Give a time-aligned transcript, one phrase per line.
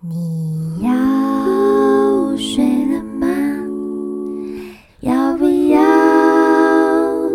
[0.00, 3.26] 你要睡了吗？
[5.00, 5.80] 要不要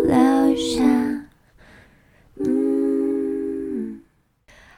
[0.04, 0.80] 留下？
[2.38, 4.00] 嗯，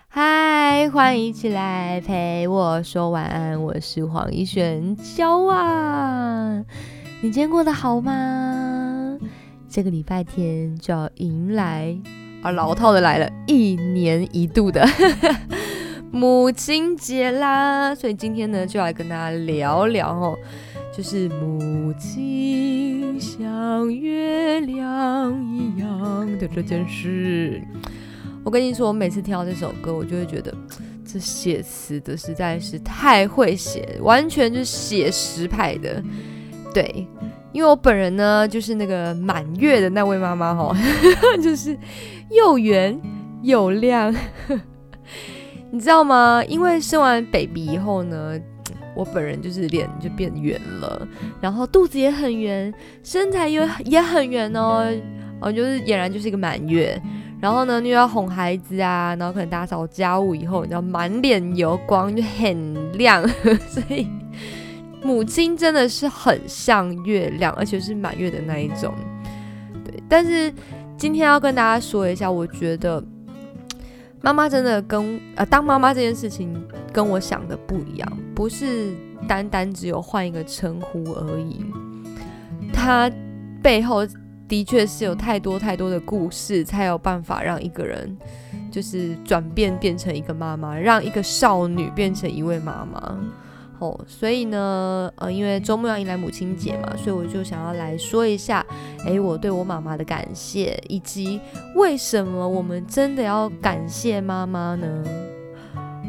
[0.09, 6.65] 嗨，欢迎一起来陪我说晚安，我是黄一璇娇啊。
[7.21, 9.19] 你今天过得好吗？
[9.69, 11.95] 这个礼拜天就要迎来
[12.43, 14.89] 啊，老套的来了，一年一度的
[16.15, 17.93] 母亲节啦。
[17.93, 20.39] 所以今天呢，就来跟大家聊聊哦，
[20.97, 27.61] 就是母亲像月亮一样的这件事。
[28.45, 30.55] 我跟你说，我每次听到这首歌，我就会觉得
[31.05, 36.01] 这写词的实在是太会写，完全就是写实派的。
[36.73, 37.07] 对，
[37.53, 40.77] 因为我本人呢，就是那个满月的那位妈妈哈，
[41.43, 41.77] 就是
[42.31, 43.01] 又圆
[43.43, 44.15] 又亮，
[45.75, 46.41] 你知道吗？
[46.47, 48.39] 因为生完 baby 以后呢，
[48.95, 51.09] 我本人就是脸就变圆了，
[51.41, 54.87] 然后肚子也很圆，身材也也很圆哦，
[55.41, 56.97] 哦，就是俨然就是一个满月。
[57.41, 63.27] 然后呢，又要哄孩子啊，然后可能打扫家务以后，你知道满脸油光就很亮，
[63.67, 64.07] 所以。
[65.03, 68.95] 母亲真的是很像月亮，而且是满月的那一种。
[69.85, 70.51] 对，但是
[70.97, 73.05] 今天要跟大家说一下，我觉得
[74.25, 78.95] 妈妈真的跟呃当妈妈这件事情跟我想的不一样，不是
[79.29, 81.63] 单单只有换一个称呼而已，
[82.73, 83.11] 她
[83.63, 84.01] 背后
[84.49, 88.17] 的确是有太多太多的故事，才有办法让一个人
[88.71, 93.21] 就是转变变成一个妈妈，让一个少女变成一位妈妈。
[94.07, 98.65] 所以呢，呃，因为周末要迎来母亲节嘛，所以我就想要来说一下，
[99.05, 101.41] 哎，我对我妈妈的感谢，以及
[101.75, 105.05] 为什么我们真的要感谢妈妈呢？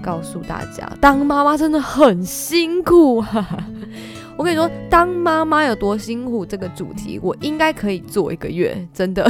[0.04, 3.58] 告诉大家，当妈妈真的很辛苦啊！
[4.38, 9.28] 我跟你说，当妈妈有多辛苦，这个主题我应该可以做一个月，真的。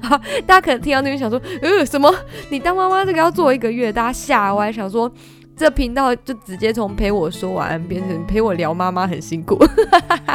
[0.00, 2.10] 好， 大家可能听到那边想说，呃，什么？
[2.48, 3.92] 你当妈妈这个要做一个月？
[3.92, 5.12] 大家吓歪，想说。
[5.56, 9.56] 这频道就直接从陪我说晚安变成陪我聊妈妈很辛苦。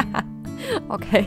[0.88, 1.26] OK，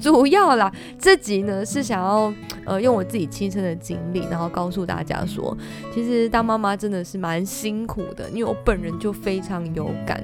[0.00, 2.32] 主要啦，这集呢是想要
[2.64, 5.56] 呃用我自己亲身的经历，然后告诉大家说，
[5.92, 10.22] 其实当妈妈真的是蛮辛苦的，因为我本人就非常有感。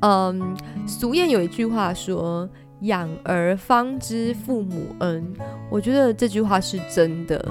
[0.00, 0.56] 嗯，
[0.86, 2.48] 俗谚有一句话说。
[2.80, 5.32] 养儿方知父母恩，
[5.70, 7.42] 我觉得这句话是真的。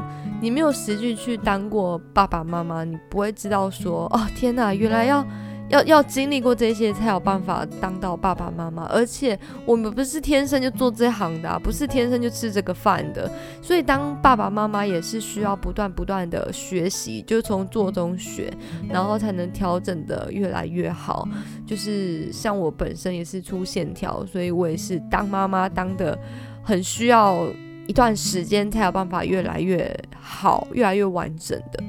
[0.41, 5.25] 你没有实际去当过爸爸妈妈，你不会知道说，哦天哪，原来要。
[5.69, 13.29] 要要经历过这些才有办法当到爸爸妈妈，而且我们不是天生就做这行的，不是天生就吃这个饭的，
[13.63, 18.53] 所以当爸爸妈妈也是需要不断不断的学习，就从做中学，
[18.87, 21.27] 然后才能调整的越来越好。
[21.65, 26.17] 就是像我本身也是粗线条，所以我也是当妈妈当的
[26.63, 27.47] 很需要
[27.87, 31.83] 一段时间才有办法越来越好，越来越完整的。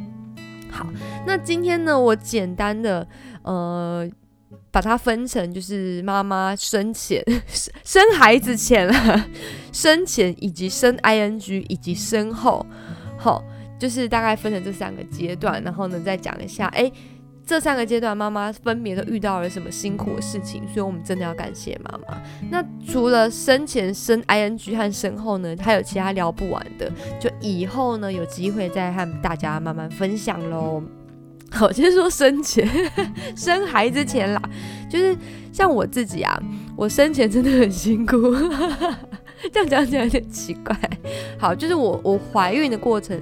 [0.71, 0.87] 好，
[1.27, 3.07] 那今天呢，我简单的。
[3.47, 4.09] 呃，
[4.71, 7.25] 把它分成就是妈妈生前、
[7.83, 9.27] 生孩子前了、
[9.73, 12.67] 生前以及生 ing 以及生后，
[13.17, 13.43] 好，
[13.79, 16.91] 就是大概分成这三个阶段，然后呢再讲一下，哎，
[17.47, 22.21] 这三个阶段妈妈分别都遇到了什么辛苦的事情，所以我们真的要感谢妈妈。
[22.51, 26.91] 那除了生前、生 ing 和生后呢，还有其他聊不完的，
[27.21, 30.83] 就以后呢有机会再和大家慢慢分享喽。
[31.53, 32.69] 好，先说生前
[33.37, 34.43] 生孩子前啦，
[34.91, 35.17] 就是
[35.53, 36.39] 像我自己啊，
[36.77, 38.17] 我生前真的很辛苦，
[39.53, 40.79] 这样讲起来有点奇怪。
[41.39, 43.21] 好，就是我我怀孕的过程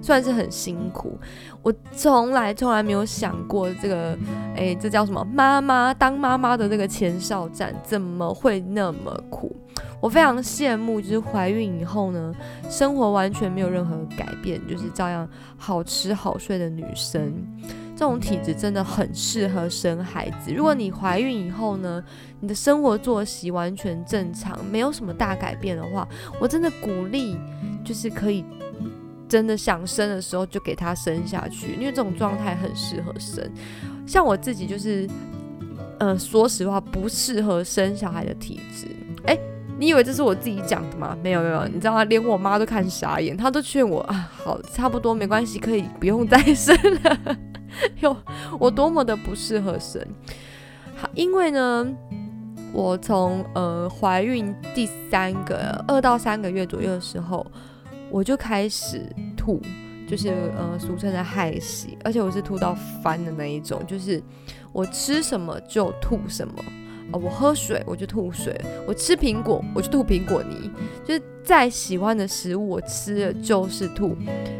[0.00, 1.18] 算是很辛苦，
[1.66, 4.16] 我从来从来没有想过这个，
[4.54, 5.26] 哎，这叫什么？
[5.32, 9.50] 妈妈当妈妈的这个前哨战怎么会那么苦？
[10.00, 12.32] 我非常羡慕，就是怀孕以后呢，
[12.70, 17.34] 生活完全没有任何改变，就是照样好吃好睡的女生，
[17.96, 20.52] 这种体质真的很适合生孩子。
[20.52, 22.00] 如果你怀孕以后呢，
[22.38, 26.06] 你的生活作息完全正常，没有什么大改变的话，
[26.40, 27.36] 我真的鼓励，
[27.84, 28.44] 就是可以
[29.28, 33.50] 真的想生的时候就给他生下去，因为这种状态很适合生。
[34.06, 35.08] 像我自己就是，
[35.98, 38.86] 呃，说实话不适合生小孩的体质，
[39.26, 39.38] 哎。
[39.78, 41.14] 你以为这是我自己讲的吗？
[41.22, 42.02] 没有没有，你知道吗？
[42.04, 47.36] 连我妈都看傻眼，她都劝我啊，好，差不多没关系，可以不用再生了。
[48.00, 48.16] 哟，
[48.58, 50.02] 我多么的不适合生。
[50.96, 51.86] 好，因为呢，
[52.72, 57.46] 我从呃怀孕第三个二到三个月左右的时候，
[58.10, 59.02] 我就开始
[59.36, 59.60] 吐，
[60.08, 64.22] 就是呃俗称的害喜，而且我是吐到翻的那一种，就是
[64.72, 66.54] 我吃什么就吐什么。
[67.12, 70.68] 啊，我喝水我就吐水，我吃苹果我就吐苹果泥，
[71.04, 74.16] 就是再喜欢的食物我吃了就是吐。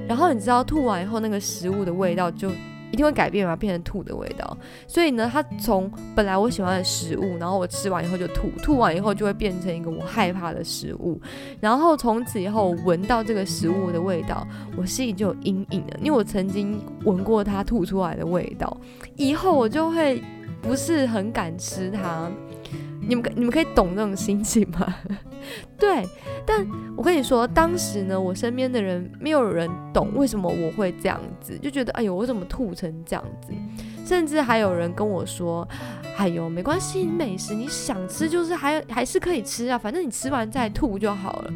[0.07, 2.49] 然后你知道吐完以后那个食物的味道就
[2.97, 4.57] 一定会改变嘛，变成吐的味道。
[4.87, 11.21] 所以呢，它从本来我喜欢的食物，然后我吃完以后就吐，吐完以后就会变成一个我害怕的食物。
[11.61, 14.49] 然后从此以后闻到这个食物的味道，
[14.79, 18.75] 我心里就有阴影了，因为我曾经闻过它吐出来的味道，
[19.17, 20.23] 以后我就会。
[20.63, 22.29] 不是很敢吃它，
[23.09, 24.95] 你们你们可以懂那种心情吗？
[25.79, 26.05] 对，
[26.45, 26.67] 但
[26.97, 33.53] 我跟你说，当时呢，我身边的人没有人懂为什么我会这样子，就觉得哎呦，我怎么吐成这样子？
[34.05, 35.67] 甚至还有人跟我说，
[36.17, 41.53] 哎呦，没关系，美食你想吃就是还还是可以吃啊，反正你吃完再吐就好了。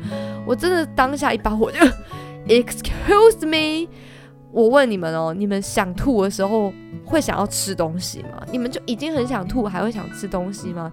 [0.46, 1.78] 我真的当下一把火就，
[2.46, 3.88] Excuse me。
[4.52, 6.73] 我问你们哦，你们想吐的时候
[7.05, 8.44] 会想要吃东西吗？
[8.50, 10.93] 你们就已经很想吐，还会想吃东西吗？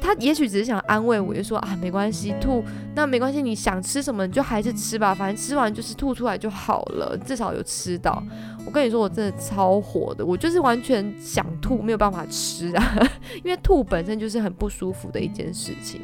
[0.00, 2.62] 他也许只是想安慰我，就说啊，没关系，吐
[2.94, 8.22] 那没关系，你想吃什么你就还是吃吧，反正吃完就是吐出来就好了，至少有吃到。
[8.64, 13.08] 我跟你说，我真的超火的，我就是完全想吐，没有办法吃啊，
[13.42, 16.00] 因为吐本身就是很不舒服的一件事情。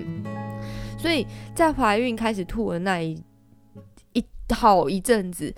[0.98, 1.24] 所以
[1.54, 3.22] 在怀孕开始吐的那一
[4.14, 5.54] 一好一阵子。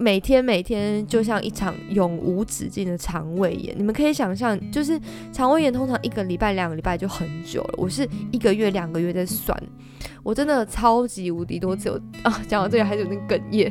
[0.00, 4.98] 每天每天就像一场永无止境的肠胃炎，你们可以想象，就是
[5.30, 9.54] 肠胃炎通常一个礼拜、两个礼拜就很久了，我是一个月、两个月在算，
[10.22, 13.70] 我真的超级无敌多次，我啊讲到这个还是有点哽咽，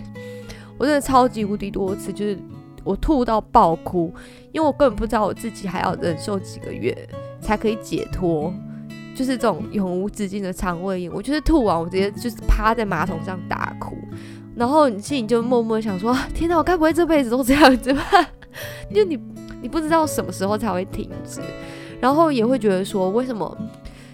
[0.77, 2.37] 我真的超级无敌多次，就是
[2.83, 4.13] 我吐到爆哭，
[4.51, 6.95] 因为我根本不知道我自己还要忍受几个月
[7.41, 8.53] 才可以解脱，
[9.15, 13.97] 就是这种永无止境的肠胃炎，我就是吐完我直接就是趴在马桶上大哭。
[14.59, 18.03] 然后你心里就默默想说：“天哪，我该不会这辈子都这样子吧？”
[18.94, 19.17] 就你
[19.61, 21.39] 你不知道什么时候才会停止，
[22.01, 23.57] 然后也会觉得说：“为什么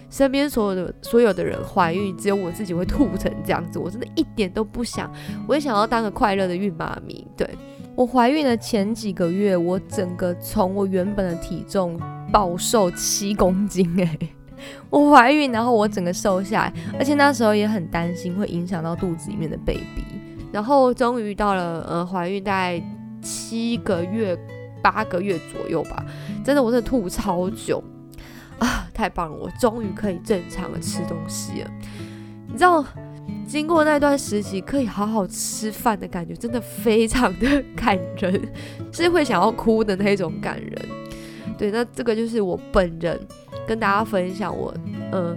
[0.08, 5.10] 身边所有的所有的人怀孕，只有我自己会吐成这样子？”我真的一点都不想，
[5.48, 7.26] 我也想要当个快乐的孕妈咪。
[7.36, 7.48] 对
[7.96, 11.98] 我怀孕的前几个月，我整个从我原本的体重
[12.30, 14.18] 暴瘦七公斤，诶，
[14.90, 20.04] 我怀孕，然后我整个瘦下来，而且那时候也很担心会影响到肚子里面的 baby。
[20.56, 22.82] 然后终于到了呃怀孕大概
[23.20, 24.34] 七个月
[24.82, 26.02] 八个月左右吧，
[26.42, 27.84] 真的我真的吐超久
[28.58, 31.70] 啊，太棒了，我终于可以正常的吃东西了。
[32.48, 32.82] 你知道，
[33.46, 38.48] 经过那段时期可以好好吃饭的感觉，真的非常的 感人，
[38.90, 40.88] 是会想要哭的那种感人。
[41.58, 43.20] 对，那这个就是我本人
[43.68, 44.72] 跟大家分享我
[45.12, 45.36] 呃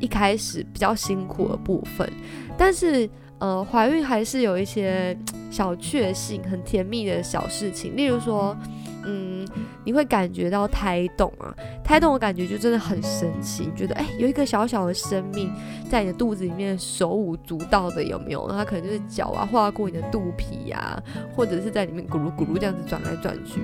[0.00, 2.12] 一开始比较辛苦的部分，
[2.58, 3.08] 但是。
[3.38, 5.16] 呃，怀孕还是有一些
[5.50, 8.56] 小确幸、很甜蜜的小事情，例如说，
[9.04, 9.46] 嗯，
[9.84, 11.54] 你会感觉到胎动啊，
[11.84, 15.52] 胎动的感觉就真的很神奇，你觉得哎，有一个小小的生命
[15.90, 18.48] 在你的肚子里面手舞足蹈的，有没有？
[18.48, 21.02] 它可能就是脚啊划过你的肚皮呀，
[21.34, 23.60] 或者是在里面咕噜咕噜这样子转来转去，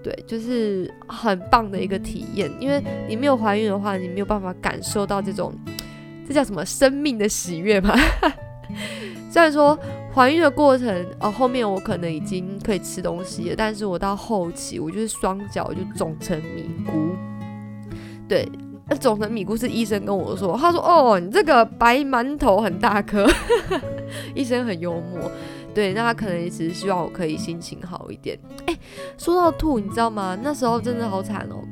[0.00, 2.48] 对，就是很棒的一个体验。
[2.60, 5.52] 因为你没有怀孕的话，你没有办法感受到这种，
[6.26, 7.98] 这叫什么生命的喜悦吧？
[9.30, 9.78] 虽然说
[10.14, 17.16] 怀孕的过程，哦，后面我可能已经可以吃东西了，但是我到后期，我就是双脚就肿成米糊。
[18.28, 18.50] 对，
[18.88, 23.26] 那肿成米糊是医生跟我说，他说：“哦，你这个白馒头很大颗。
[24.34, 25.30] ”医生很幽默。
[25.74, 28.38] 对，那他可能也只是希望我可以心情好一点。
[28.66, 28.76] 哎，
[29.16, 30.36] 说到吐，你知道吗？
[30.42, 31.62] 那时候真的好惨哦。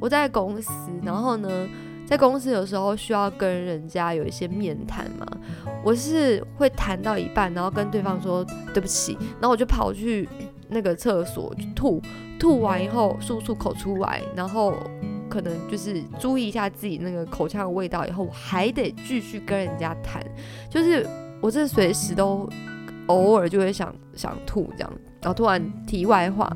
[0.00, 0.72] 我在公司，
[1.02, 1.68] 然后呢？
[2.10, 5.24] 在公司有时候需要跟人家有一些面谈嘛，
[5.84, 10.28] 我是会谈到一半，然后跟对方说对不起，然后我就跑去
[10.68, 12.02] 那个厕所去吐，
[12.36, 14.74] 吐完以后漱漱口出来，然后
[15.28, 20.20] 可能就是注意一下自己那个口腔的味道，以后我还得继续跟人家谈，
[20.68, 21.06] 就是
[21.40, 22.48] 我这随时都
[23.06, 24.92] 偶尔就会想想吐这样。
[25.22, 26.50] 然后突然题外话，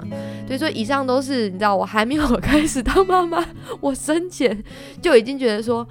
[0.47, 3.45] 所以说以上都是你知道，我还没有 开始当妈妈，
[3.81, 4.65] 我生前
[5.03, 5.87] 就已经觉得说，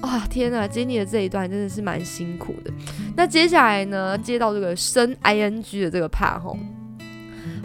[0.00, 2.72] 啊天呐，经历的这一段真的是蛮辛苦的。
[3.16, 6.56] 那接下来呢，接到这个生 ing 的这个 part 吼，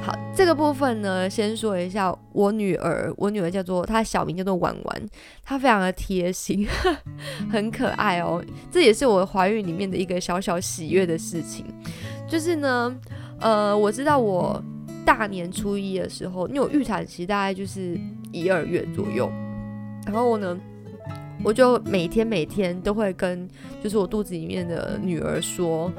[0.02, 5.02] 好，这个部分呢，先说一下我女儿，我女儿叫做她小名叫做婉婉，
[5.46, 6.68] 她非常的贴心，
[7.50, 8.44] 很可爱哦。
[8.70, 11.66] 这也是我怀孕里面的一个小小喜悦的事情，
[12.28, 12.94] 就是呢。
[13.42, 14.64] 呃，我知道我
[15.06, 18.00] 大年初一的时候，因为我预产期大概就是
[18.32, 19.30] 一二月左右，
[20.06, 20.58] 然后呢，
[21.44, 23.50] 我就每天每天都会跟
[23.84, 25.92] 就是我肚子里面的女儿说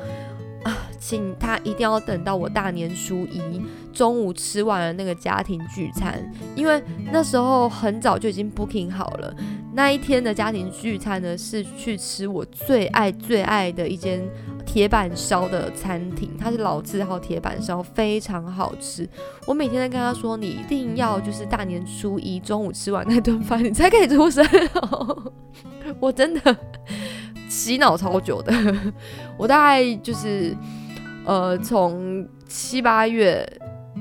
[0.64, 9.34] 啊，请他一定要等到我大年初一中午吃完了那个家庭聚餐，因为那时候很早就已经 booking 好了。
[9.74, 14.22] 那一天的家庭聚餐呢，是去吃我最爱最爱的一间
[14.66, 19.08] 铁板烧的餐厅，它是老字号铁板烧，非常好吃。
[19.46, 25.32] 我每天在跟他说，你一定要就是大年初一中午吃完那顿饭，你才可以出生哦。
[25.98, 26.56] 我真的
[27.52, 28.50] 洗脑超久的，
[29.36, 30.56] 我大概就是
[31.26, 33.46] 呃从七八月。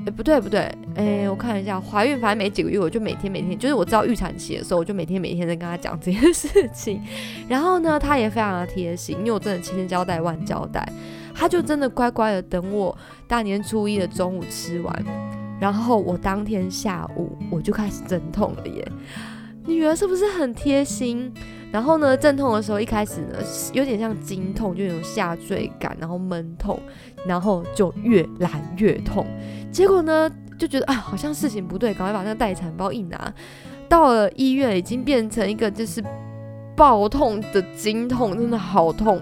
[0.06, 0.60] 哎，不对不对，
[0.94, 7.00] 哎，我看一下，怀孕反正没几个月，我就每天每天，就是我知道预产期的时候，我就每天每天在跟他讲这件事情。
[7.46, 10.90] 然后呢，他也非常的贴心，因为我真的千千交代万交代，
[11.34, 12.96] 他就真的乖乖的等我
[13.28, 15.04] 大年初一的中午吃完，
[15.60, 18.90] 然后我当天下午我就开始阵痛了耶。
[19.66, 21.30] 女儿是不是很贴心？
[21.72, 23.38] 然后呢，阵痛的时候一开始呢
[23.72, 26.78] 有点像经痛，就有下坠感，然后闷痛，
[27.26, 29.26] 然后就越来越痛。
[29.72, 33.32] 结果呢，就觉得啊，好像事情不对，赶快把那个待产包一拿，
[33.88, 36.04] 到了医院已经变成一个就是
[36.76, 39.18] 爆痛的经痛，真的好痛。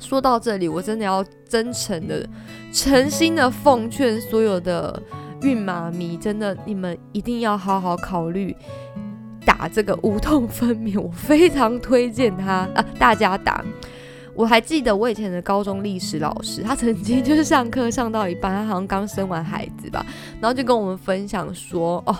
[0.00, 2.28] 说到这里，我真的要真诚的、
[2.72, 5.00] 诚心的奉劝所有的
[5.42, 8.54] 孕妈咪，真的你们一定要好好考虑。
[9.48, 12.84] 打这个无痛分娩，我非常推荐他啊！
[12.98, 13.64] 大家打。
[14.34, 20.04] 我还记得我以前的高中历史老师，他曾经就是上课上到一半，他好像刚生完孩子吧，
[20.38, 22.14] 然后就跟我们分享说：“哦，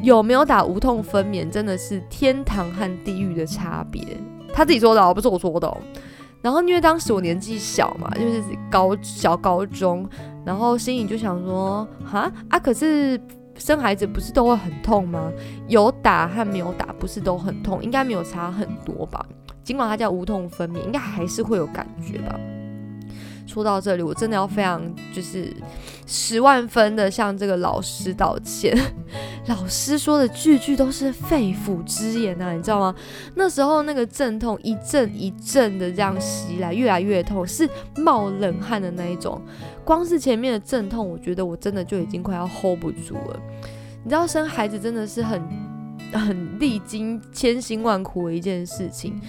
[0.00, 4.06] 有没有打无痛分娩，真的是天堂和地狱的差别。”
[4.52, 5.66] 他自己说的，哦，不是我说的。
[5.66, 5.78] 哦。
[6.42, 10.06] 然后因为当时我年纪小嘛，就是高小高中，
[10.44, 13.18] 然后心里就想说：“哈啊，可是。”
[13.56, 15.32] 生孩子不是都会很痛吗？
[15.68, 19.24] 有打和没有打不是都很痛，应该没有差很多吧？
[19.62, 22.38] 尽管它叫无痛分娩，应该还是会有感觉吧？
[23.52, 24.80] 说到这里，我真的要非常
[25.12, 25.52] 就是
[26.06, 28.74] 十万分的向这个老师道歉。
[29.46, 32.94] 老师说的句句都是肺腑之言啊，你知道吗？
[33.34, 39.38] 那时候那个阵痛一阵一阵的这样袭来，越来越痛，是冒冷汗的那一种。
[39.84, 43.40] 光是前面的阵痛，我觉得我真的就已经快要 hold 不住了。
[44.02, 45.42] 你知道，生孩子真的是很
[46.12, 49.20] 很历经千辛万苦的一件事情。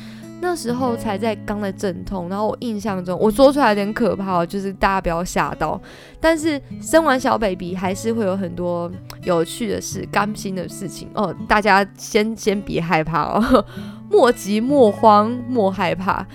[0.44, 5.82] 那时候才在刚在阵痛，然后我印象中我说出来有点可怕哦，就是大家不要吓到。
[6.20, 8.92] 但是生完小 baby 还是会有很多
[9.24, 11.34] 有趣的事、甘心的事情哦。
[11.48, 13.66] 大家先先别害怕哦，
[14.12, 16.28] 莫急莫慌莫害怕。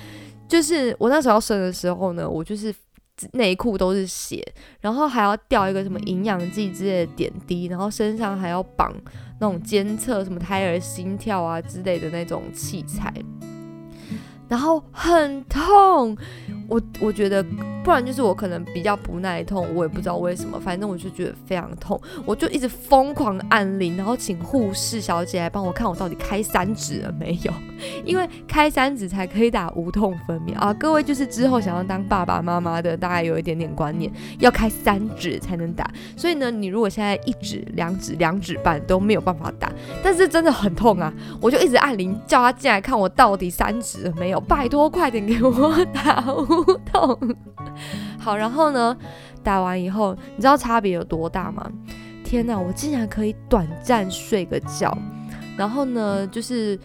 [0.48, 2.74] 就是我那时候生的时候呢，我就是
[3.32, 4.42] 内裤都是血，
[4.80, 8.90] 然后还要吊一个什么营养剂之类的点滴，然后身上还要绑
[9.38, 13.12] 那种监测什么胎儿心跳啊之类的那种器材。
[14.48, 16.16] 然后很痛，
[16.68, 17.44] 我我觉得
[17.88, 27.52] 不然就是我可能比较不耐痛，我也不知道为什么，反正我就觉得非常痛，我就一直疯狂按铃，然后请护士小姐来帮我看我到底开三指了没有，
[28.04, 30.70] 因为开三指才可以打无痛分娩啊。
[30.74, 35.90] 各位就是之后想要当爸爸妈妈的，大概有一点点观念，要开三指才能打。
[36.14, 44.38] 所以呢，你如果现在一指、两指、两指半都没有办法打，但是真的很痛啊，我就一直按铃叫他进来看我到底三指了没有。
[44.40, 47.18] 拜托，快点给我打无痛。
[48.18, 48.96] 好，然后呢，
[49.42, 51.70] 打完以后，你知道差别有多大吗？
[52.24, 54.96] 天哪，我竟然可以短暂睡个觉。
[55.56, 56.78] 然后呢，就是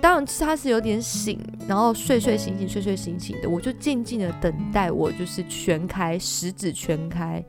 [0.00, 7.44] 当然他是有点醒，然后睡睡醒醒，睡睡醒醒的，我就静静的等待我就是全开，食指全开。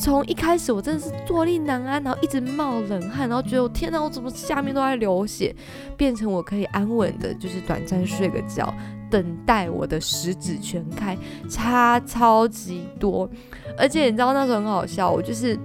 [0.00, 5.54] 从一开始我真的是坐立难安，然后一直冒冷汗，然后觉得我天哪，我怎么下面都在流血，
[5.96, 8.72] 变成我可以安稳的，就是短暂睡个觉，
[9.10, 11.16] 等待我的食指全开，
[11.48, 13.28] 差超级多。
[13.76, 15.58] 而且你知道那时候很好笑，我就是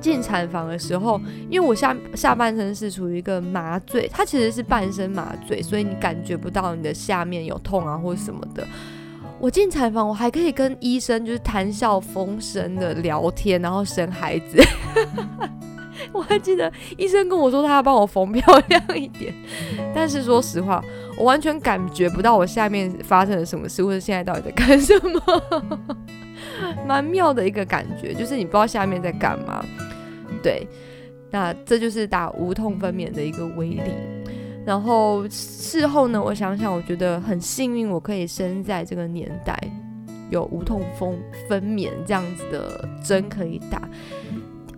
[0.00, 1.20] 进产房的时候，
[1.50, 8.66] 因为我下下半身是处于一个麻醉，它其实是半身麻醉，所以你感觉不到你的下面有痛啊或者什么的。
[9.40, 14.58] 我进产房，我还可以跟医生就是谈笑风生的聊天，然后生孩子。
[16.12, 19.32] 我还记得医生跟我说他要帮我缝漂亮一点，
[19.94, 20.82] 但是说实话，
[21.18, 25.20] 我完全感觉不到我下面发生了什么事，或者现在到底在干什么。
[26.86, 29.64] 蛮妙的一个感觉，就是你不知道下面在干嘛。
[30.42, 30.66] 对，
[31.30, 33.82] 那这就是打无痛分娩的一个威力。
[34.64, 39.58] 然后事后呢，我想想，我觉得很幸运，我可以生在这个年代，
[40.30, 43.82] 有无痛分分娩这样子的针可以打。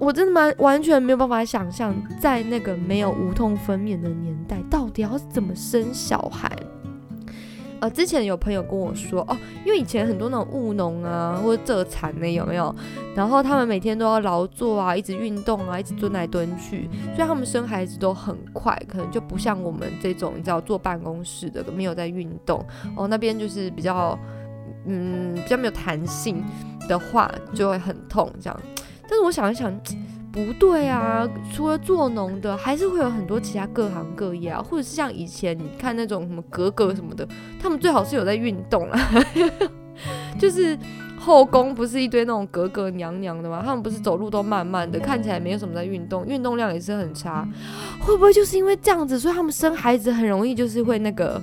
[0.00, 6.50] 我真的蛮完全没有办法想象，在那个没有无痛分娩的年代，到底要怎么生小孩。
[7.80, 12.74] 呃，之前有朋友跟我说，哦，因为以前很多那种务农啊，或者蔗产呢，有没有？
[13.14, 22.62] 然后他们每天都要劳作啊，一直运动啊，一直蹲来蹲去，所以他们生孩子都很快，可能就不像我们这种，你知道坐办公室的没有在运动
[22.96, 24.18] 哦，那边就是比较，
[24.86, 26.42] 嗯，比较没有弹性
[26.88, 28.60] 的话，就会很痛这样。
[29.10, 29.76] 但是我想一想。
[30.32, 37.26] 不对啊，除了做农的，还是会有很多其他各行各业啊，或者是像以前你看那种什么格格什么的，
[37.60, 39.10] 他们最好是有在运动啊。
[40.38, 40.78] 就是
[41.18, 43.60] 后宫不是一堆那种格格娘娘的吗？
[43.64, 47.44] 他们不是走路都慢慢的，看起来没有什么在运动，运动量也是很差。
[47.98, 51.42] 会不会就是因为这样子，所以他们生孩子很容易就是会那个，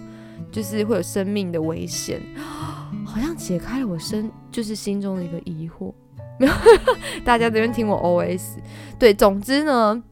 [0.50, 2.22] 就是会有生命的危险？
[3.04, 5.92] 好像解开了我生就是心中的一个疑惑。
[6.40, 6.54] 没有，
[7.24, 8.58] 大家这边听我 OS。
[9.00, 10.04] 对，总之呢，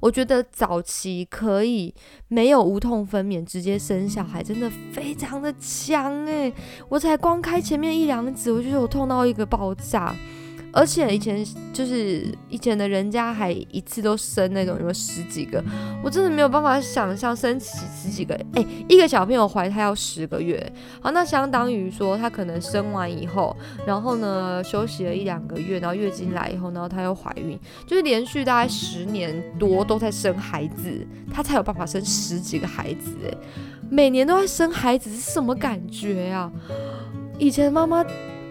[0.00, 1.94] 我觉得早期可以
[2.28, 6.52] 没有无痛分娩直接生小孩，真的非常的强诶，
[6.88, 10.14] 我才光开前面一两指，我就有痛到一个爆炸。
[10.72, 15.62] 而且以前就是以前的人家还一次都生那种有十几个，
[16.04, 18.34] 我真的没有办法想象生十十几个。
[18.52, 23.56] 哎，一个小朋友怀胎要十个月，好，那相当于说他可能生完以后，
[23.86, 33.16] 然后呢休息了一两个月，然后月经来以后，然后他又怀孕，就是连续大概十年多都在生孩子，他才有办法生十几个孩子。
[33.24, 33.34] 哎，
[33.88, 36.52] 每年都在生孩子是什么感觉呀？
[37.38, 38.04] 以前妈妈。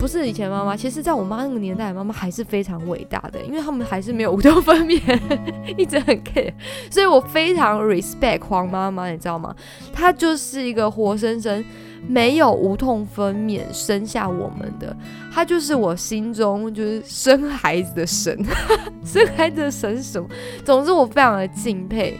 [0.05, 5.01] 不是以前妈妈，其实在我妈那个年代，妈妈还是非常伟大的，因为他们还是没有无痛分娩，
[5.75, 6.53] 一直很 care，
[6.91, 9.55] 所以我非常 respect 黄妈妈，你知道吗？
[9.91, 11.65] 她就是一个活生生
[12.07, 14.95] 没有无痛分娩生下我们的，
[15.33, 18.37] 她就是我心中就是生孩子的神，
[19.03, 20.29] 生孩子的神什么？
[20.63, 22.15] 总之我非常的敬佩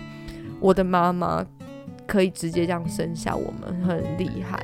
[0.60, 1.46] 我的妈妈，
[2.08, 4.60] 可以直接这样生下我们，很厉害，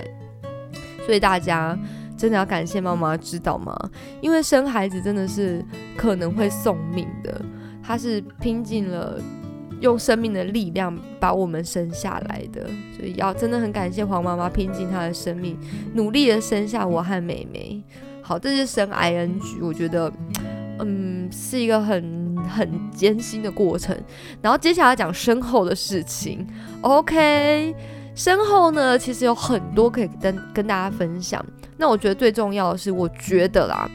[1.05, 1.77] 所以大家。
[2.21, 3.75] 真的要感谢妈妈，知道吗？
[4.21, 5.65] 因为生孩子真的是
[5.97, 7.41] 可能会送命的，
[7.81, 9.19] 她是拼尽了
[9.79, 15.57] 用生命的力量把我们生下来的，所以要真的很感谢黄妈妈拼尽她的生命，
[15.95, 17.81] 努力的生下我和妹妹。
[18.21, 20.13] 好，这是生 ing，我觉得
[20.77, 23.97] 嗯是一个很很艰辛的过程。
[24.43, 26.45] 然后接下来讲身后的事情
[26.81, 27.73] ，OK。
[28.13, 31.43] 身后呢，其实有很多可以跟跟大家分享。
[31.77, 33.89] 那我觉得最重要的是，我觉得啦，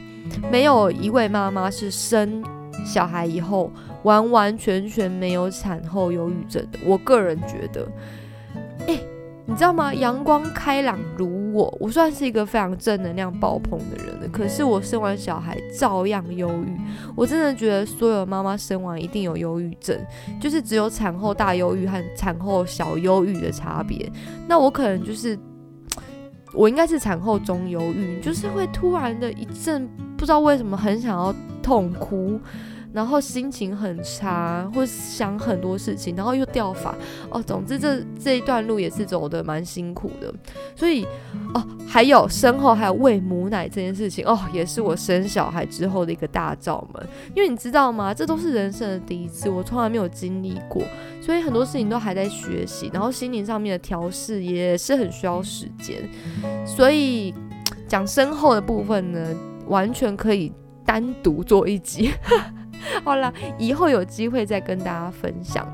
[0.51, 2.43] 没有一位妈妈是生
[2.85, 3.71] 小孩以后
[4.03, 6.79] 完完全全没有产后忧郁症的。
[6.85, 7.87] 我个人觉得，
[9.49, 9.93] 你知道吗？
[9.93, 14.27] 阳光开朗如我，我算是一个非常正能量爆棚的人了。
[14.27, 16.77] 可是我生完小孩照样忧郁。
[17.15, 19.97] 我真的觉得所有妈妈生完一定有忧郁症，
[20.37, 24.11] 就是只有产后大忧郁和产后小忧郁的差别。
[24.49, 25.39] 那我可能就是，
[26.53, 31.33] 我应该是产后中忧郁，就是会突然的一阵不知道为什么很想要
[31.63, 32.37] 痛哭。
[32.97, 36.95] 然后心情很差，或想很多事情，然后又掉发
[37.29, 37.39] 哦。
[37.39, 40.33] 总之，这这一段路也是走的蛮辛苦的。
[40.75, 41.05] 所以
[41.53, 47.07] 哦，还有身后还有喂母奶这件事情哦，也是我生小孩之后的一个大罩门。
[47.35, 48.11] 因为你知道吗？
[48.15, 50.81] 这都是人生的第一次，我从来没有经历过，
[51.21, 52.89] 所以很多事情都还在学习。
[52.91, 56.09] 然后心灵上面的调试也是很需要时间。
[56.65, 57.31] 所以
[57.87, 59.35] 讲身后的部分呢，
[59.67, 60.51] 完全可以
[60.83, 62.11] 单独做一集。
[63.03, 65.67] 好了，以后有机会再跟大家分享。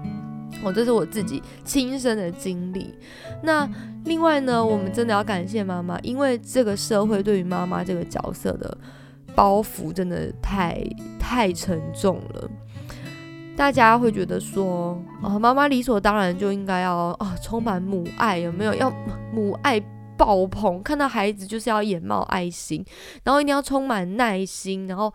[0.64, 2.94] 我这是我自己亲身的经历。
[3.42, 3.70] 那
[4.06, 8.78] 另外呢，我们真的要感谢妈妈，因为这个社会对于妈妈这个角色的
[9.36, 10.82] 包袱真的太
[11.20, 12.50] 太沉重了。
[13.58, 18.74] 大家会觉得说，哦，妈妈理所当然就应该要啊，充满母爱，有没有？
[18.74, 18.92] 要
[19.34, 19.80] 母爱
[20.18, 22.86] 爆棚，看到孩子就是要眼冒爱心，
[23.24, 25.14] 然后一定要充满耐心，然后。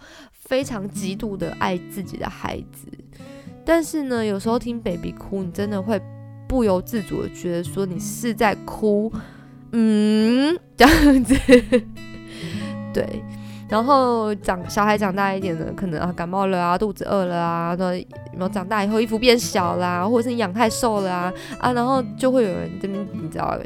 [0.48, 2.88] 非常极度的爱自己的孩子，
[3.66, 6.00] 但是呢，有时候听 baby 哭，你真的会
[6.48, 9.12] 不由自主的觉得说你是在哭，
[9.72, 11.34] 嗯， 这样子，
[12.94, 13.22] 对。
[13.68, 17.92] 然后长小孩长大一点呢，可能啊感冒了啊，肚子饿了啊，那
[18.32, 23.60] 然后长大以后衣服变小啦，或者是你养太瘦了啊啊，然后就会有人这边你知道。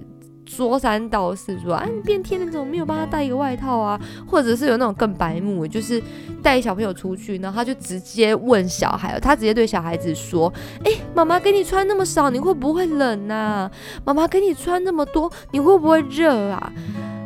[0.54, 3.98] 说三道四，说啊，变天了，怎么没有帮他带一个外套啊？
[4.26, 6.02] 或者是有那种更白目，就是
[6.42, 10.52] 带小朋友出去，然后他就直接问小孩，他直接对小孩子说
[10.84, 13.70] ：“哎，妈妈给你穿那么少，你会不会冷啊？
[14.04, 16.70] 妈妈给你穿那么多，你会不会热啊？”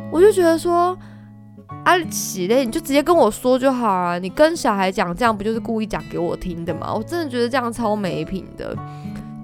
[0.09, 0.97] 我就觉得说，
[1.83, 6.93] 阿奇嘞，你就直接跟我说就好了，你跟小孩讲这样不就是故意讲给我听的吗？
[6.93, 8.73] 我真的觉得这样超没品的。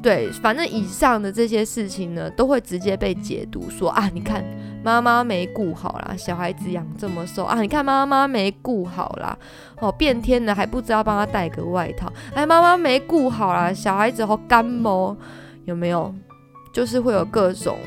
[0.03, 4.43] 对，反正以上的这些事情呢，都会直接被解读说啊，你看
[4.83, 9.37] 妈妈没顾好啦，小孩子养这么瘦啊，你看妈妈没顾好啦，
[9.79, 15.15] 哦，变天了还不知道帮他带个外套，哎，妈妈没顾好啦，小孩子好干毛，
[15.63, 16.13] 有没有？
[16.73, 17.77] 就是会有各种，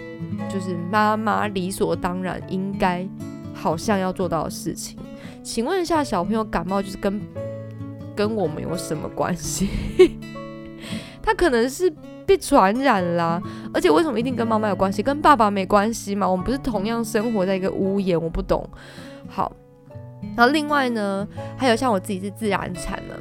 [0.48, 3.04] 就是妈妈理所当然应该
[3.52, 4.96] 好像要做到的事情。
[5.42, 7.20] 请问一下，小朋友感冒就是跟
[8.14, 9.68] 跟我们有什么关系？
[11.26, 11.92] 他可能是
[12.24, 13.42] 被传染啦，
[13.74, 15.02] 而且为什么一定跟妈妈有关系？
[15.02, 16.24] 跟爸爸没关系嘛？
[16.28, 18.16] 我们不是同样生活在一个屋檐？
[18.16, 18.64] 我不懂。
[19.28, 19.50] 好，
[20.36, 23.20] 然后另外呢，还有像我自己是自然产的，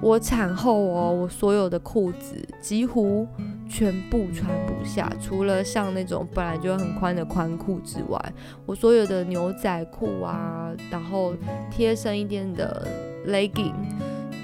[0.00, 3.28] 我产后哦，我所有的裤子几乎
[3.68, 8.18] 全部穿不下，除了像那种本来就很宽的宽裤之外，
[8.64, 11.34] 我所有的牛仔裤啊，然后
[11.70, 12.88] 贴身一点的
[13.26, 13.74] legging。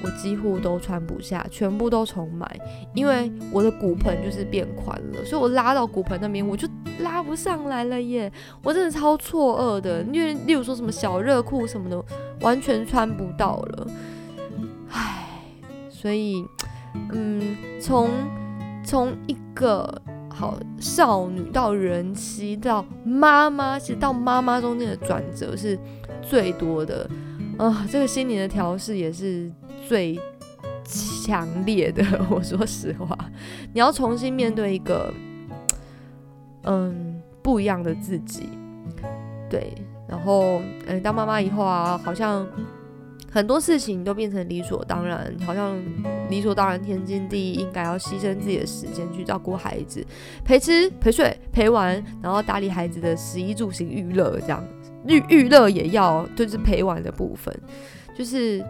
[0.04, 2.60] 我几乎都穿不下，全部都重买，
[2.92, 6.68] 因为我的骨盆就是变宽了，所以我拉到骨盆那边我就
[7.00, 8.30] 拉不上来了耶！
[8.64, 12.04] 我真的超错愕的，因为例如说什么小热裤什么的，
[12.40, 13.86] 完全穿不到了，
[14.90, 15.24] 唉，
[15.88, 16.44] 所以，
[17.12, 18.10] 嗯，从
[18.84, 25.78] 从一个好少女到人妻到妈妈，其实到妈妈中间的转折是
[26.20, 27.08] 最多的，
[27.56, 29.48] 啊，这个心理的调试也是。
[29.88, 30.18] 最
[30.84, 33.16] 强烈的， 我说实话，
[33.72, 35.12] 你要重新面对一个，
[36.64, 38.48] 嗯，不一样的自己，
[39.48, 39.72] 对，
[40.08, 42.46] 然后，嗯，当妈妈以后啊，好像
[43.30, 45.76] 很多事情都变成理所当然，好像
[46.28, 50.04] 理所当然，天经地义，应该要牺牲自己的时间去照顾孩子，
[50.44, 54.62] 陪吃陪睡陪玩，然后打理孩子的食衣住行娱乐，这样。
[55.06, 57.54] 娱娱乐也要，就是陪玩的部分，
[58.16, 58.62] 就是。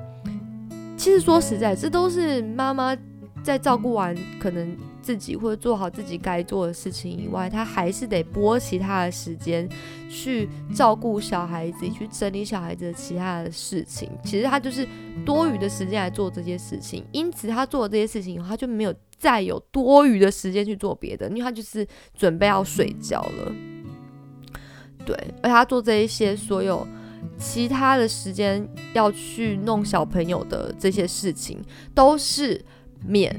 [1.03, 2.97] 其实说实在，这都是妈妈
[3.43, 9.69] 在照顾完可能自己或者做好自己该做的事情以外，她还是得拨其他的时间
[10.09, 14.09] 去照顾小孩子，去整理小孩子的其他的事情。
[14.23, 14.87] 其实她就是
[15.27, 21.85] 多余的时间来做这些事情，因此她做了这些事情以后，她就没有再有多余的时间去做别的，因为她就是
[22.15, 23.53] 准备要睡觉了。
[25.05, 26.87] 对，而她做这一些所有。
[27.39, 31.61] 其他的时间要去弄小朋友的这些事情
[31.95, 32.65] 都是
[33.05, 33.35] 免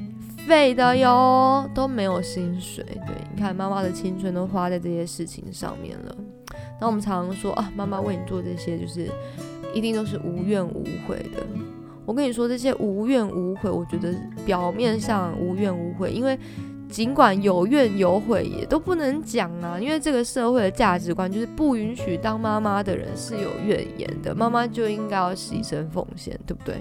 [0.47, 2.83] 费的哟，都没有薪水。
[3.07, 6.15] 对，你看妈妈的青春都花在这些事情上面了。
[6.81, 9.09] 那我们常常说啊，妈妈为你做这些，就是
[9.73, 11.45] 一定都是无怨无悔的。
[12.05, 14.13] 我跟你说，这些无怨无悔，我觉得
[14.45, 16.37] 表面上无怨无悔，因为。
[16.93, 26.75] 尽管有怨有悔，也都不能讲啊，因为这个社会的价值观就是不允许当妈妈的人是有怨言的，妈妈就应该要牺牲奉献，对不对？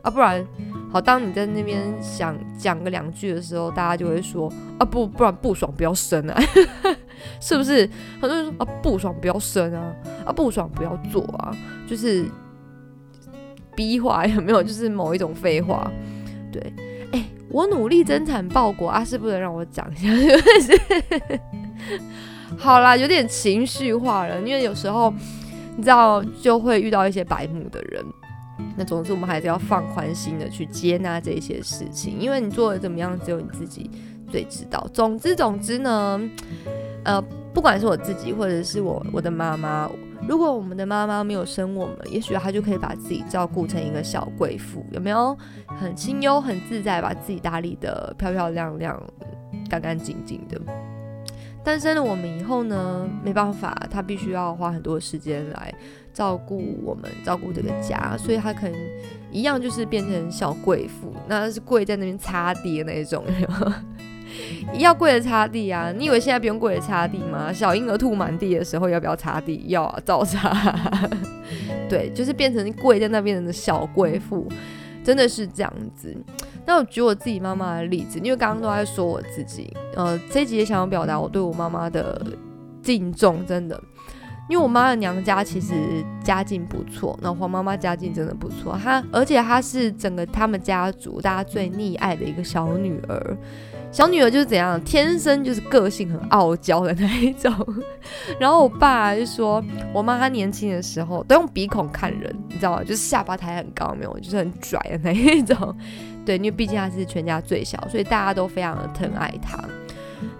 [0.00, 0.42] 啊，不然，
[0.90, 6.40] 好，当你在那边想讲个两句的时候，大家就会说啊，不，不然不爽不要生啊，
[7.38, 7.86] 是不是？
[8.18, 9.94] 很多人说啊，不爽不要生啊，
[10.24, 11.54] 啊，不爽不要做啊，
[11.86, 12.24] 就是
[13.76, 14.62] 逼话有 没有？
[14.62, 15.92] 就是某一种废话，
[16.50, 16.72] 对。
[17.50, 20.08] 我努力增产报国啊，是不能让我讲一下，
[22.56, 25.12] 好啦，有点情绪化了，因为有时候
[25.76, 28.04] 你知道就会遇到一些白目的人。
[28.76, 33.90] 那总之，我们还是要放宽心的去接纳这些事情，因为你做的怎么样，只有你自己
[34.30, 34.86] 最知道。
[34.92, 36.20] 总之，总之呢，
[37.04, 37.20] 呃，
[37.52, 39.90] 不管是我自己或者是我我的妈妈。
[40.28, 45.36] 如果我们的妈妈没有生我们，也许她就可以把自己照顾成一个小贵妇，有没有？
[45.66, 49.02] 很清幽、很自在，把自己打理的漂漂亮亮、
[49.68, 50.60] 干干净净的。
[51.62, 55.74] 诞生了我们以后呢，没办法，她必须要花很多时间来
[56.12, 58.78] 照顾我们，照顾这个家，所以她可能
[59.30, 63.24] 一样就是变成小贵妇，那是跪在那边擦地的那种。
[64.74, 65.92] 要跪着擦地啊！
[65.92, 67.52] 你以为现在不用跪着擦地吗？
[67.52, 69.64] 小婴儿吐满地的时候要不要擦地？
[69.68, 70.54] 要啊，照擦。
[71.88, 74.48] 对，就是变成跪在那边的小贵妇，
[75.02, 76.16] 真的是这样子。
[76.64, 82.24] 那我举我自己妈妈的例子，因为刚刚都在说我自己，呃，这集也想要表达我对我妈妈的
[82.82, 83.80] 敬重，真的。
[84.48, 85.72] 因为我妈的娘家其实
[86.24, 93.36] 家境不错，那黄妈妈家境真的不错，她而且她是整个他们家族大家最溺爱的一个小女儿。
[93.92, 97.52] 小女儿就是怎样，天生就是个性很傲娇的那一种。
[98.38, 102.84] 然后我爸就说，我妈她年轻的时候都用鼻孔看人，你知道吗？
[102.84, 105.76] 就是下巴抬很高，没有，就是很拽的那一种。
[106.24, 109.58] 对，因为毕竟她是全家最小，所以大家都非常的疼爱她。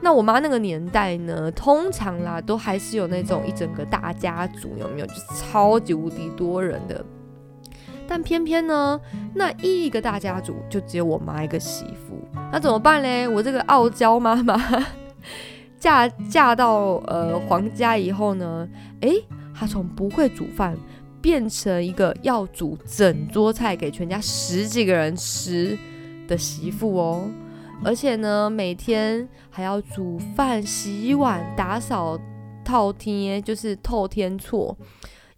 [0.00, 5.06] 那我妈那个年代呢，通常啦都还是有那种一整个大家族，有没有？
[5.06, 7.04] 就是超级无敌多人的。
[8.10, 9.00] 但偏偏呢，
[9.32, 12.20] 那一个大家族就只有我妈一个媳妇，
[12.50, 13.28] 那怎么办嘞？
[13.28, 14.60] 我这个傲娇妈妈
[15.78, 18.68] 嫁嫁到呃皇家以后呢，
[19.02, 20.76] 诶，她从不会煮饭
[21.22, 25.78] 变成一个要煮整桌菜给全家十几个人吃
[26.26, 27.30] 的媳妇哦。
[27.84, 32.18] 而且呢，每天还要煮饭、洗碗、打扫、
[32.64, 34.76] 套天，就是透天错。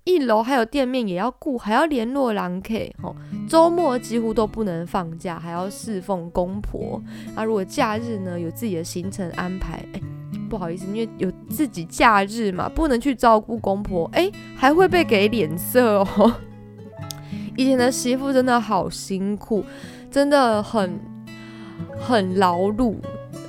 [0.05, 3.15] 一楼还有店面也要顾，还要联络郎 K 哦。
[3.49, 7.03] 周末几乎都不能放假，还要侍奉公婆。
[7.35, 10.01] 那如果假日呢，有自己的行程安排，哎，
[10.49, 16.35] 不好意思，因为有自己假日嘛，不能去照顾公婆，哎，还会被给脸色哦。
[17.57, 19.65] 以前的媳妇真的好辛苦，
[20.11, 20.99] 真的很。
[21.99, 22.97] 很劳碌，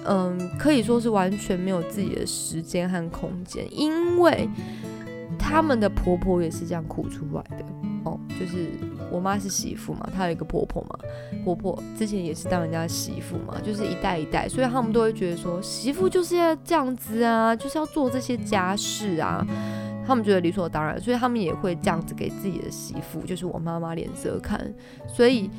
[0.06, 4.48] 嗯，可以说是完全没有自己的时间和空间，因为
[5.38, 7.66] 他们的婆婆也是这样苦出来的
[8.06, 8.20] 哦。
[8.40, 8.70] 就是
[9.12, 11.00] 我妈是媳妇嘛，她有一个婆婆嘛，
[11.44, 19.46] 婆婆之前也是当人家媳妇嘛，就是一代一代，所以他们都会觉得说媳妇就是要这样子啊，就是要做这些家事啊，
[20.06, 24.60] 他们觉得理所当然，所以他们也会这样子给自己的媳妇，就是我妈妈脸色看，
[25.08, 25.50] 所以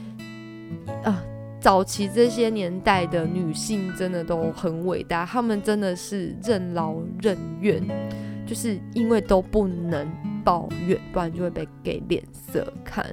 [1.02, 1.22] 啊。
[1.60, 7.82] 早期这些年代的女性真的都很伟大，她们真的是任劳任怨，
[8.54, 10.08] 就是因为都不能
[10.44, 13.04] 抱怨，不然就会被给脸色看。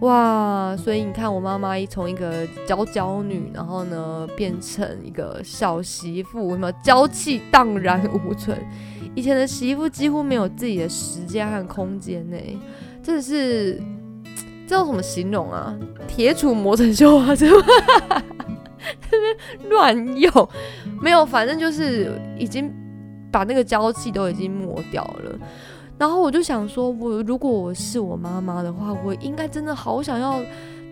[0.00, 8.54] 哇，所以你看，我妈妈一从一个娇娇女，然后呢变成一个小媳妇，什么娇气荡然无存。
[9.14, 12.36] 以前的媳妇几乎没有自己的时间和空间呢，
[13.02, 13.80] 真的是。
[14.68, 15.76] 知道怎么形容啊？
[16.06, 17.50] 铁杵磨成绣花针，
[19.68, 20.48] 乱用，
[21.02, 22.72] 没有，反正就是已经
[23.30, 25.38] 把那个娇气都已经磨掉了。
[25.98, 30.42] 然后我就想说，我如果我是我妈妈的话，我应该真的好想要。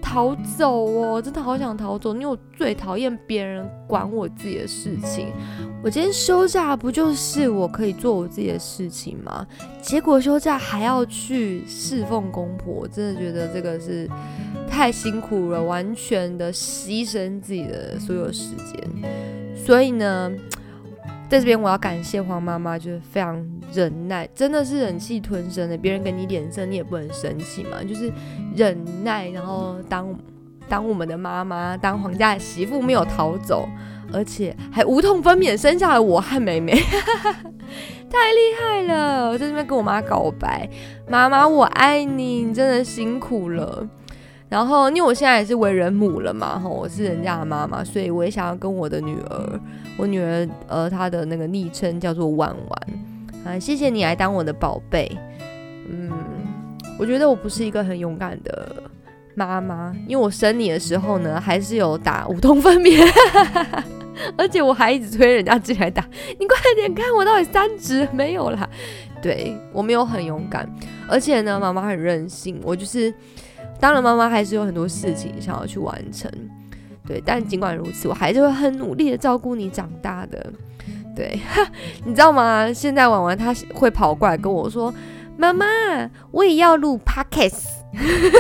[0.01, 5.33] 逃走哦，真的好想逃走，因为我最讨厌别人管我自己的事情。
[5.83, 9.45] 我今天休假不就是我可以做我自己的事情吗？
[9.83, 14.09] 结果休假还要去侍奉公婆，我真的觉得这个是
[14.71, 19.57] 太辛苦了，完全的牺牲自己的所有时间。
[19.57, 20.33] 所以呢。
[21.29, 25.77] 在这边，我要感谢黄妈妈，就是非常忍耐，真的是忍气吞声的。
[25.77, 28.11] 别人给你脸色，你也不能生气嘛，就是
[28.57, 30.09] 忍耐，然后当
[30.69, 33.69] 当我们的妈妈，当皇家的媳妇，没有逃走，
[34.11, 36.73] 而且还无痛分娩生下了我和妹妹，
[38.11, 39.29] 太厉害了！
[39.29, 40.67] 我在这边跟我妈告白，
[41.07, 43.87] 妈妈我爱你，你真的辛苦了。
[44.49, 49.61] 然后，因为我现在也是为人母了嘛，吼，我是人家的妈妈，所以我也想要跟我的女儿，
[49.99, 52.83] 我女儿，呃，她的那个昵称叫做婉婉，
[53.45, 55.07] 啊，谢谢你来当我的宝贝，
[55.91, 56.11] 嗯，
[56.99, 58.75] 我觉得我不是一个很勇敢的
[59.35, 63.07] 妈妈，因为我生你的时候呢，还是有打无痛分娩，
[64.39, 66.03] 而且我还一直催人家进来打，
[66.41, 68.67] 你快点看我到底三指没有啦，
[69.21, 70.67] 对我没有很勇敢，
[71.07, 73.13] 而且呢，妈妈很任性，我就是。
[73.81, 76.31] 当然，妈妈还是有很多事情想要去完成，
[77.07, 77.23] 对。
[77.25, 80.53] 但尽管如此，我还是会很努力的照顾你长大的，
[81.15, 81.39] 对。
[82.05, 82.73] 你知道吗？
[82.73, 84.93] 现在婉婉他会跑过来跟我说
[85.39, 85.65] ：“妈妈，
[86.33, 87.67] 我也要录 podcast。”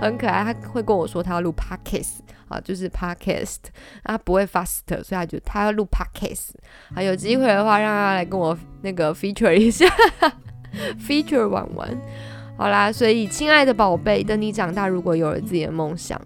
[0.00, 2.18] 很可爱，他会跟我说他要录 podcast
[2.48, 3.56] 啊，就是 podcast，
[4.04, 6.50] 他不会 fast，所以他就他要录 podcast。
[6.94, 9.86] 啊，有机会的话，让他来跟我那个 feature 一下
[11.06, 11.88] ，feature 玩玩。
[12.58, 16.20] 好啦，所以亲爱的宝贝，等你长大，如果有了自己的梦想，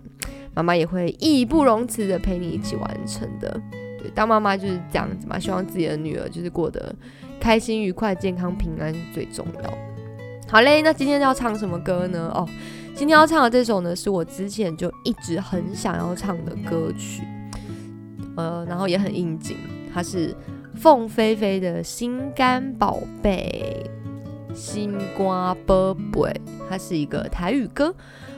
[0.55, 3.61] 妈妈也会义不容辞的陪你一起完成的。
[3.99, 6.95] 对，当妈妈就是这样子嘛，希望自己的女儿就是过得
[7.39, 9.79] 开心、愉快、健康、平安最重要。
[10.49, 12.33] 好嘞，那今天要唱什么歌呢？
[12.35, 12.49] 哦，
[12.95, 17.23] 今天要唱的这首呢，是我之前就一直很想要唱的歌曲，
[18.37, 19.59] 呃，然后也很应景，
[19.93, 20.35] 它是
[20.75, 23.87] 凤飞飞的《心肝宝贝》。
[24.55, 27.95] 心瓜宝贝，它是一个台语歌。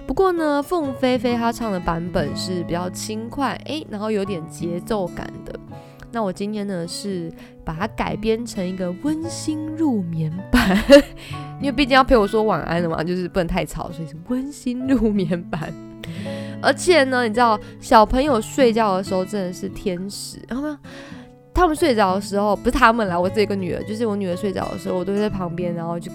[0.07, 5.59] 不过呢，凤飞飞她唱的版本是比较轻快，诶，然后有点节奏感的。
[6.12, 7.33] 那我今天呢是
[7.64, 10.79] 把它改编成一个温馨入眠版，
[11.61, 15.72] 因为毕竟要陪我说晚安了嘛，就是不能太吵，所以是温馨入眠版。
[16.62, 20.77] 而且呢，你知道小朋友睡觉的时候真的是天使，然后。
[21.55, 26.11] 他们睡着的时候，不是他们啦，我这个女儿，就是我女儿睡着的时候，我都在旁边，然后就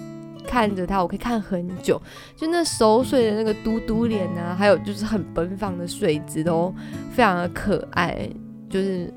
[0.46, 2.00] 看着她，我可以看很久，
[2.36, 6.72] 就那熟睡的那个嘟嘟脸啊，还有就是很奔放的睡姿，都
[7.10, 8.28] 非常的可爱，
[8.68, 9.12] 就是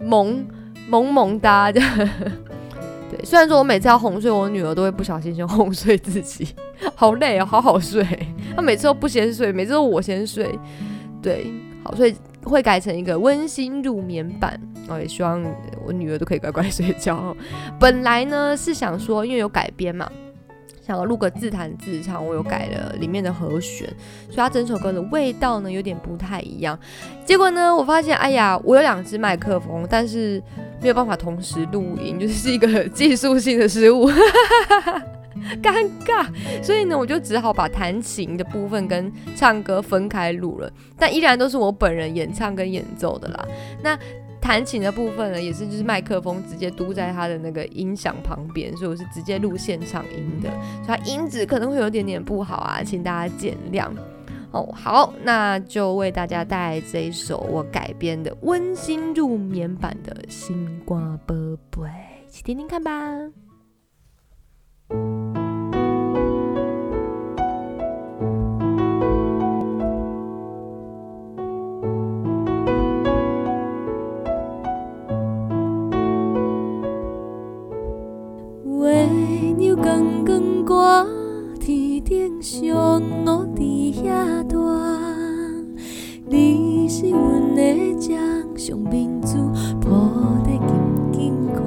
[0.00, 0.46] 萌
[0.88, 1.80] 萌萌哒的。
[1.80, 2.08] 对，
[3.18, 6.46] 对，虽然说我每次要哄睡我女儿，都会不小心先哄睡自己，
[6.94, 8.06] 好累哦，好好睡。
[8.54, 10.56] 她每次都不先睡，每次都我先睡。
[11.20, 11.46] 对，
[11.82, 14.60] 好，所以会改成一个温馨入眠版。
[14.88, 15.42] 哦，也希望
[15.86, 17.34] 我女儿都可以乖乖睡觉。
[17.80, 20.10] 本来呢是想说，因为有改编嘛。
[20.86, 23.88] 想要录个自弹自唱，我有改了里面的和弦，
[24.26, 26.78] 所以它整首歌的味道呢有点不太一样。
[27.24, 30.42] 结果呢，我发现，哎呀，我有两只麦克风，但是
[30.82, 34.10] 没有办法同时录音，就是一个技术性的失误，
[35.62, 36.26] 尴尬。
[36.62, 43.46] 所以呢，我就只好把弹琴的部分跟唱歌分开录了，但依然都是我本人演唱跟演奏的啦。
[43.82, 43.98] 那。
[44.40, 50.50] 弹琴的部分呢，也是就是麦克风直接嘟在他的那个音响旁边，所以我是直接录现场音的，
[50.84, 53.88] 所以音质可能会有点点不好啊，请大家见谅。
[54.50, 61.34] 哦，好，那就为大家带来这一首我改编的温馨入眠版的《星光宝
[61.70, 61.80] 贝》，
[62.28, 62.92] 一起听听看吧。
[82.44, 82.76] 上
[83.24, 84.58] 我伫遐住，
[86.26, 88.18] 你是阮的掌
[88.54, 89.48] 上明珠，
[89.80, 89.88] 抱
[90.44, 90.68] 得紧
[91.10, 91.62] 紧看。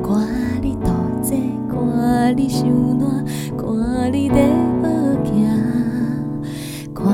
[0.00, 0.92] 看你多
[1.24, 1.36] 坐，
[1.68, 2.68] 看你伤
[3.00, 3.24] 暖，
[3.58, 4.36] 看你在
[5.24, 6.44] 学行，
[6.94, 7.04] 看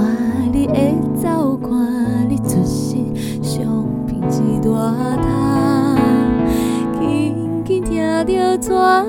[0.53, 3.07] 你会走，看你出息，
[3.41, 3.65] 上
[4.07, 5.97] 品一大摊。
[7.01, 9.07] 轻轻听着喘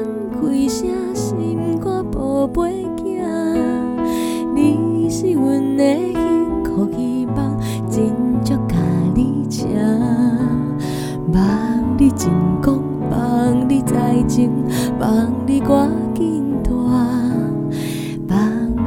[15.03, 16.71] 望你赶紧大，
[18.29, 18.39] 望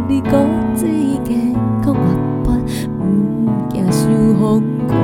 [0.08, 0.30] 你骨
[0.74, 0.86] 子
[1.22, 1.52] 健
[1.82, 2.00] 康活
[2.42, 2.56] 泼，
[2.98, 4.08] 毋惊受
[4.40, 4.96] 风寒。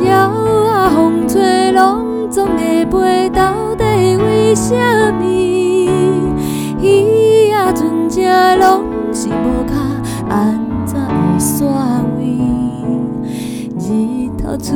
[0.00, 3.84] 鸟啊风吹拢总会飞，到底
[4.16, 4.74] 为什
[5.20, 5.22] 么？
[8.14, 9.72] 这拢是无脚，
[10.28, 11.64] 安怎会煞
[12.18, 12.20] 位？
[13.78, 14.74] 日头出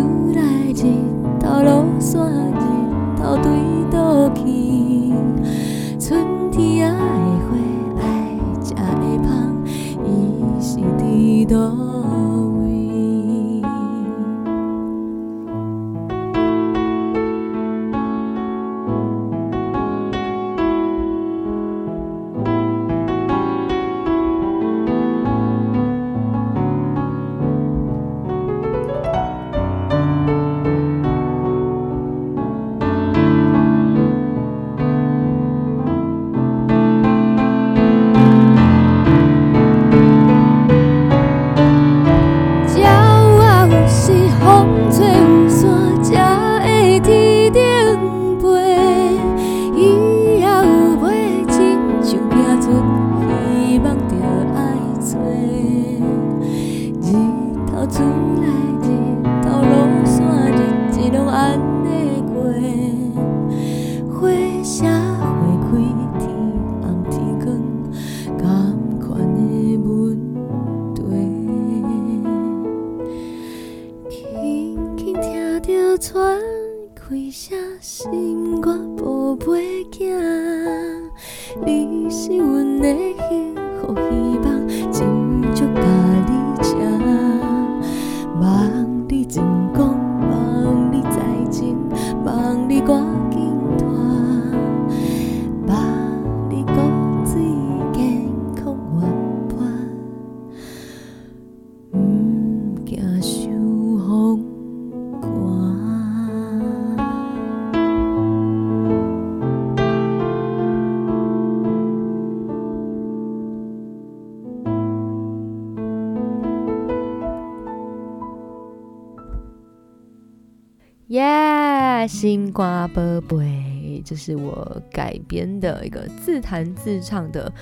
[122.07, 127.53] 耶，星瓜宝贝，这是我改编的一个自弹自唱的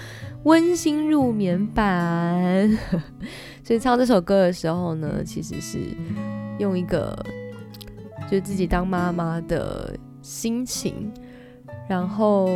[0.42, 2.70] 温馨入眠版。
[3.64, 5.78] 所以唱这首歌的时候呢，其实是
[6.58, 7.18] 用一个
[8.30, 11.10] 就自己当妈妈的心情，
[11.88, 12.46] 然后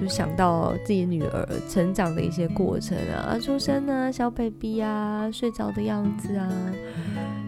[0.00, 6.48] 就想到自己女儿成长的一些过程啊，出生啊，小 baby 啊，睡着的样子啊，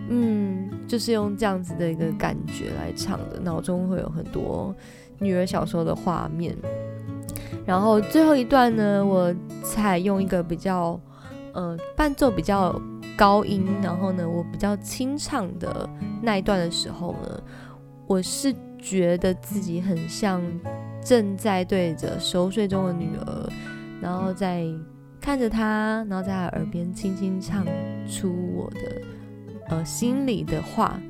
[0.08, 0.63] 嗯。
[0.86, 4.74] 就是用这样子的一个感觉来唱的，脑中会有很多
[5.18, 6.56] 女儿小时候的画面。
[7.66, 11.00] 然后最后一段呢，我采用一个比较
[11.52, 12.78] 呃伴奏比较
[13.16, 15.88] 高音，然后呢我比较清唱的
[16.20, 17.42] 那一段的时候呢，
[18.06, 20.42] 我是觉得自己很像
[21.02, 23.48] 正在对着熟睡中的女儿，
[24.02, 24.66] 然后在
[25.20, 27.64] 看着她，然后在她耳边轻轻唱
[28.06, 29.00] 出我的
[29.68, 31.00] 呃心里的话，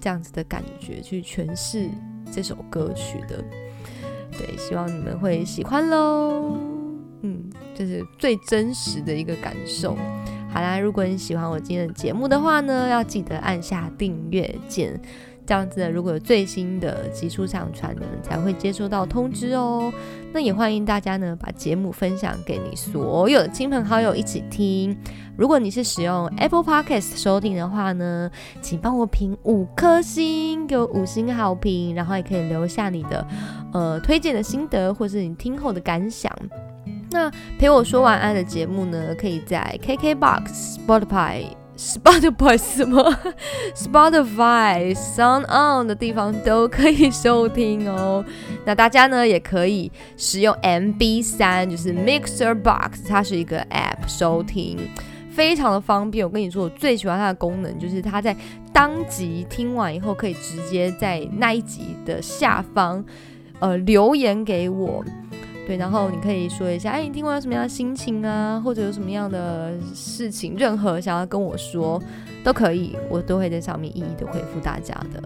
[0.00, 1.88] 这样子的感觉去诠释
[2.32, 3.42] 这首歌曲的。
[4.36, 6.58] 对，希望你们会喜欢喽。
[7.22, 9.96] 嗯，这是最真实的一个感受。
[10.52, 15.00] 好啦，如果你喜欢我今天的节目的话呢，要记得按下订阅键，
[15.46, 19.92] 这样子，如果有最新的集数上传，你们才会接收到通知哦。
[20.32, 24.96] 那也欢迎大家呢，把节目分享给你所有的亲朋好友一起听。
[25.36, 28.30] 如果你是使用 Apple Podcast 收听的话呢，
[28.62, 33.26] 请帮我评五颗星，给我五星好评，然后也可以留下你的
[33.72, 36.32] 呃推荐的心得，或是你听后的感想。
[37.10, 41.44] 那陪我说晚安的节目呢，可以在 KKBox、Spotify、
[41.76, 43.12] Spotify 什么
[43.74, 48.24] Spotify、Sound On 的地方都可以收听哦。
[48.64, 54.78] 那大家呢也可以使用 MB 三，就是 Mixer Box，它是一个 App 收听。
[55.30, 58.36] 非常的方便，我跟你说，我最喜欢它的功能就是它在
[58.72, 63.04] 当集听完以后，可以直接在那一集的下方，
[63.58, 65.04] 呃，留言给我，
[65.66, 72.02] 对，然后你可以说一下，哎，你听完有什么样的心情啊，或者有什么样的事情，任何想要跟我说
[72.42, 75.22] 都可以，我都会在上面一一的回复大家的。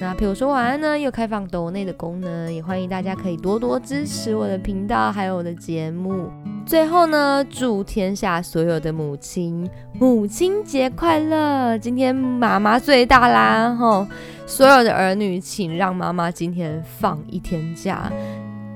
[0.00, 6.30] 那陪我说晚安呢，又开放抖内的功能，也欢迎大家可以多多支持我的频道，还有我的节目。
[6.64, 11.78] 最后呢，祝天下所有的母亲母亲节快乐！
[11.78, 14.06] 今天妈妈最大啦，吼！
[14.46, 18.12] 所有的儿女，请让妈妈今天放一天假，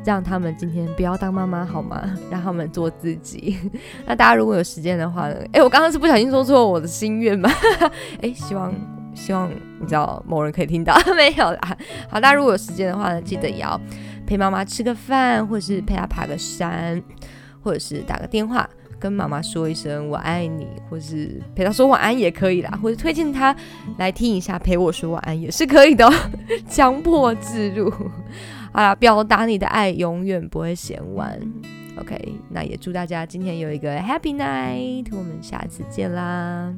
[0.04, 2.02] 让他们今天不要当妈妈好吗？
[2.30, 3.58] 让他们做自己。
[4.06, 5.36] 那大家如果有时间的话呢？
[5.52, 7.50] 哎，我刚刚是不小心说错我的心愿吗？
[8.22, 8.74] 哎，希望
[9.14, 9.50] 希望
[9.80, 11.76] 你知道某人可以听到没有啦？
[12.10, 13.80] 好，大家如果有时间的话呢，记得也要
[14.26, 17.02] 陪妈妈吃个饭，或是陪她爬个山。
[17.64, 23.54] 或者是打个电话跟妈妈说一声我爱你，或是陪她说晚安也可以啦，或者推荐她
[23.98, 26.12] 来听一下陪我说晚安也是可以的，
[26.68, 27.88] 强迫自入。
[28.72, 31.38] 好啦，表达你的爱永远不会嫌晚。
[31.96, 32.16] OK，
[32.48, 36.74] 那也祝大家今天有一个 Happy Night，我们下次见啦，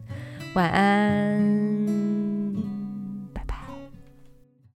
[0.55, 2.24] 晚安。